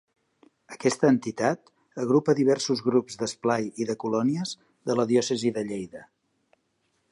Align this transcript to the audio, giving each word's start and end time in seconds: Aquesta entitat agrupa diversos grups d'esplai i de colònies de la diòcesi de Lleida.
Aquesta 0.75 1.09
entitat 1.15 1.69
agrupa 2.05 2.35
diversos 2.39 2.81
grups 2.87 3.19
d'esplai 3.21 3.69
i 3.85 3.89
de 3.91 3.97
colònies 4.07 4.57
de 4.91 4.99
la 5.01 5.09
diòcesi 5.15 5.55
de 5.59 5.67
Lleida. 5.71 6.05